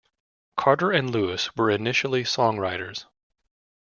[0.57, 3.05] Carter and Lewis were initially songwriters.